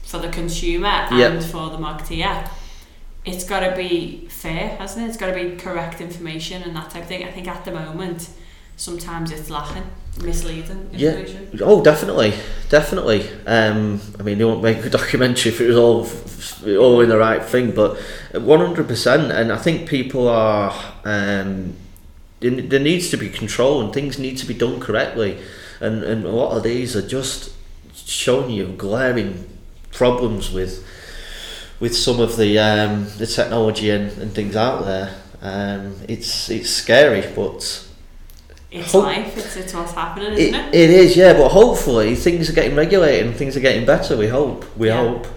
for 0.03 0.19
the 0.19 0.29
consumer 0.29 0.87
and 0.87 1.17
Yeah. 1.19 1.39
for 1.39 1.69
the 1.69 1.77
marketeer. 1.77 2.47
It's 3.25 3.43
got 3.43 3.61
to 3.61 3.75
be 3.75 4.27
fair, 4.29 4.75
hasn't 4.77 5.03
it? 5.05 5.07
It's 5.09 5.17
got 5.17 5.27
to 5.27 5.33
be 5.33 5.55
correct 5.55 5.99
information 5.99 6.61
and 6.61 6.75
that 6.75 6.91
type 6.91 7.03
of 7.03 7.07
thing. 7.09 7.23
I 7.23 7.31
think 7.31 7.47
at 7.47 7.65
the 7.65 7.71
moment, 7.71 8.29
sometimes 8.77 9.31
it's 9.31 9.49
lacking, 9.49 9.89
misleading 10.21 10.89
Yeah. 10.93 11.23
Oh, 11.61 11.83
definitely, 11.83 12.33
definitely. 12.69 13.27
Um, 13.47 13.99
I 14.19 14.23
mean, 14.23 14.37
they 14.37 14.45
won't 14.45 14.61
make 14.61 14.85
a 14.85 14.89
documentary 14.99 15.51
if 15.53 15.59
it 15.61 15.67
was 15.67 15.77
all 15.77 16.07
all 16.77 17.01
in 17.01 17.09
the 17.09 17.17
right 17.17 17.43
thing, 17.43 17.71
but 17.71 17.97
one 18.33 18.59
hundred 18.59 18.87
percent. 18.87 19.31
And 19.31 19.51
I 19.51 19.57
think 19.57 19.89
people 19.89 20.27
are. 20.27 20.73
Um, 21.03 21.75
there 22.39 22.79
needs 22.79 23.09
to 23.09 23.17
be 23.17 23.29
control, 23.29 23.81
and 23.81 23.93
things 23.93 24.19
need 24.19 24.37
to 24.37 24.45
be 24.45 24.53
done 24.53 24.79
correctly. 24.79 25.37
And 25.79 26.03
and 26.03 26.25
a 26.25 26.29
lot 26.29 26.55
of 26.55 26.63
these 26.63 26.95
are 26.95 27.05
just 27.07 27.51
showing 27.93 28.49
you 28.51 28.67
glaring 28.77 29.47
problems 29.91 30.51
with 30.51 30.85
with 31.79 31.95
some 31.95 32.19
of 32.19 32.37
the 32.37 32.57
um, 32.59 33.07
the 33.17 33.27
technology 33.27 33.89
and, 33.89 34.11
and 34.17 34.31
things 34.33 34.55
out 34.55 34.85
there. 34.85 35.15
Um, 35.41 35.95
it's 36.07 36.49
it's 36.49 36.69
scary, 36.69 37.21
but 37.35 37.83
It's 38.71 38.91
Hope- 38.91 39.03
life. 39.05 39.37
It's, 39.37 39.55
it's 39.57 39.73
what's 39.73 39.91
happening, 39.93 40.33
it, 40.33 40.39
isn't 40.39 40.55
it? 40.55 40.75
it 40.75 40.89
is, 40.89 41.15
yeah, 41.15 41.33
but 41.33 41.49
hopefully 41.49 42.15
things 42.15 42.49
are 42.49 42.53
getting 42.53 42.75
regulated 42.75 43.27
and 43.27 43.35
things 43.35 43.55
are 43.55 43.61
getting 43.61 43.85
better. 43.85 44.17
We 44.17 44.27
hope. 44.27 44.65
We 44.77 44.87
Yeah. 44.87 44.97
hope. 44.97 45.27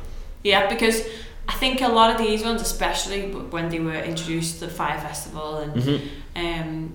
Yeah, 0.45 0.69
because 0.69 1.03
I 1.49 1.55
think 1.55 1.81
a 1.81 1.89
lot 1.89 2.11
of 2.11 2.19
these 2.19 2.43
ones, 2.45 2.61
especially 2.63 3.23
when 3.31 3.69
they 3.71 3.81
were 3.81 3.95
introduced 3.95 4.59
to 4.61 4.67
the 4.67 4.71
Fyre 4.73 5.01
Festival 5.01 5.57
and 5.59 5.73
Mhm. 5.83 6.01
um, 6.37 6.93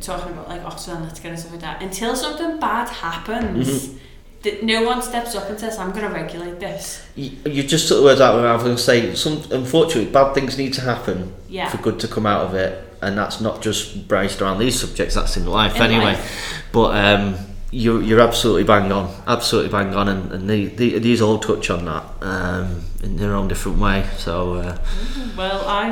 talking 0.00 0.32
about 0.32 0.48
like 0.48 0.62
Oxford 0.64 0.92
Analytica 0.96 1.24
and 1.26 1.38
stuff 1.38 1.52
like 1.52 1.60
that, 1.62 1.82
until 1.82 2.14
something 2.14 2.58
bad 2.60 2.88
happens, 2.88 3.68
Mm-hmm. 3.68 3.96
that 4.42 4.62
no 4.62 4.82
one 4.82 5.00
steps 5.02 5.34
up 5.34 5.48
and 5.48 5.58
says, 5.58 5.78
"I'm 5.78 5.90
going 5.92 6.02
to 6.06 6.08
regulate 6.12 6.58
this." 6.60 7.00
You, 7.14 7.30
you 7.46 7.62
just 7.62 7.88
took 7.88 7.98
the 7.98 8.04
words 8.04 8.20
out 8.20 8.34
of 8.34 8.42
my 8.42 8.48
mouth 8.48 8.64
and 8.66 8.78
say 8.78 9.14
some. 9.14 9.42
Unfortunately, 9.50 10.10
bad 10.10 10.34
things 10.34 10.58
need 10.58 10.72
to 10.74 10.80
happen 10.82 11.32
Yeah. 11.48 11.68
for 11.68 11.78
good 11.78 11.98
to 12.00 12.08
come 12.08 12.26
out 12.26 12.42
of 12.46 12.54
it, 12.54 12.72
and 13.00 13.16
that's 13.16 13.40
not 13.40 13.62
just 13.62 14.06
based 14.08 14.42
around 14.42 14.58
these 14.58 14.78
subjects. 14.78 15.14
That's 15.14 15.36
in 15.36 15.46
life 15.46 15.76
In 15.76 15.82
anyway. 15.82 16.04
life. 16.16 16.62
But 16.72 16.90
um, 17.04 17.36
you're 17.74 18.02
you're 18.02 18.20
absolutely 18.20 18.64
bang 18.64 18.92
on, 18.92 19.12
absolutely 19.26 19.70
bang 19.70 19.94
on, 19.94 20.06
and, 20.06 20.30
and 20.30 20.48
the, 20.48 20.66
the, 20.66 20.98
these 20.98 21.22
all 21.22 21.38
touch 21.38 21.70
on 21.70 21.86
that 21.86 22.04
um, 22.20 22.84
in 23.02 23.16
their 23.16 23.34
own 23.34 23.48
different 23.48 23.78
way. 23.78 24.06
So 24.18 24.54
uh, 24.56 24.78
Well, 25.36 25.66
I 25.66 25.88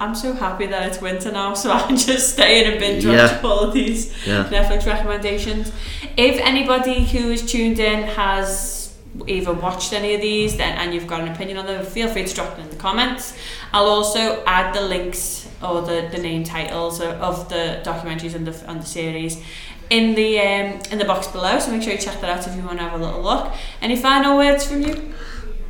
I'm 0.00 0.16
so 0.16 0.32
happy 0.32 0.66
that 0.66 0.88
it's 0.88 1.00
winter 1.00 1.30
now, 1.30 1.54
so 1.54 1.70
I 1.72 1.88
just 1.94 2.32
stay 2.32 2.64
in 2.64 2.72
and 2.72 2.80
binge 2.80 3.06
watch 3.06 3.44
all 3.44 3.60
of 3.60 3.72
these 3.72 4.12
yeah, 4.26 4.44
Netflix 4.50 4.86
recommendations. 4.86 5.70
If 6.16 6.40
anybody 6.40 7.04
who 7.04 7.30
is 7.30 7.50
tuned 7.50 7.78
in 7.78 8.02
has 8.02 8.80
either 9.26 9.52
watched 9.52 9.92
any 9.92 10.14
of 10.14 10.20
these 10.20 10.56
then 10.56 10.76
and 10.78 10.94
you've 10.94 11.06
got 11.06 11.20
an 11.20 11.28
opinion 11.28 11.58
on 11.58 11.66
them, 11.66 11.84
feel 11.84 12.08
free 12.08 12.24
to 12.24 12.34
drop 12.34 12.56
them 12.56 12.64
in 12.64 12.70
the 12.70 12.76
comments. 12.76 13.36
I'll 13.72 13.86
also 13.86 14.42
add 14.46 14.74
the 14.74 14.82
links 14.82 15.48
or 15.62 15.82
the, 15.82 16.08
the 16.10 16.18
name 16.18 16.42
titles 16.44 17.00
of, 17.00 17.10
of 17.20 17.48
the 17.48 17.80
documentaries 17.84 18.34
and 18.34 18.46
the, 18.46 18.70
and 18.70 18.80
the 18.80 18.86
series 18.86 19.42
in 19.90 20.14
the 20.14 20.38
um, 20.40 20.80
in 20.90 20.98
the 20.98 21.04
box 21.04 21.26
below. 21.28 21.58
So 21.58 21.70
make 21.72 21.82
sure 21.82 21.92
you 21.92 21.98
check 21.98 22.20
that 22.20 22.30
out 22.30 22.46
if 22.46 22.56
you 22.56 22.62
want 22.62 22.78
to 22.78 22.84
have 22.88 22.98
a 23.00 23.04
little 23.04 23.22
look. 23.22 23.52
Any 23.82 23.96
final 23.96 24.36
words 24.36 24.66
from 24.66 24.82
you? 24.82 25.12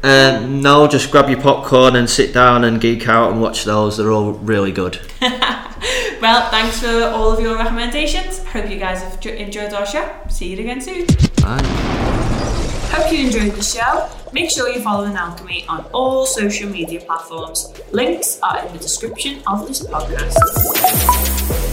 um, 0.02 0.62
no, 0.62 0.86
just 0.88 1.10
grab 1.10 1.28
your 1.28 1.40
popcorn 1.40 1.96
and 1.96 2.08
sit 2.08 2.32
down 2.32 2.64
and 2.64 2.80
geek 2.80 3.08
out 3.08 3.32
and 3.32 3.40
watch 3.42 3.64
those. 3.64 3.96
They're 3.96 4.12
all 4.12 4.32
really 4.32 4.72
good. 4.72 4.98
Well, 6.20 6.50
thanks 6.50 6.80
for 6.80 7.04
all 7.14 7.32
of 7.32 7.40
your 7.40 7.56
recommendations. 7.56 8.44
Hope 8.44 8.68
you 8.68 8.78
guys 8.78 9.02
have 9.02 9.24
enjoyed 9.24 9.72
our 9.72 9.86
show. 9.86 10.06
See 10.28 10.54
you 10.54 10.60
again 10.60 10.78
soon. 10.82 11.06
Bye. 11.40 11.62
Hope 12.92 13.10
you 13.10 13.24
enjoyed 13.24 13.52
the 13.52 13.62
show. 13.62 14.06
Make 14.30 14.50
sure 14.50 14.68
you're 14.68 14.82
following 14.82 15.14
Alcimi 15.14 15.66
on 15.66 15.86
all 15.94 16.26
social 16.26 16.68
media 16.68 17.00
platforms. 17.00 17.72
Links 17.92 18.38
are 18.42 18.66
in 18.66 18.72
the 18.74 18.78
description 18.78 19.40
of 19.46 19.66
this 19.66 19.82
podcast. 19.86 21.69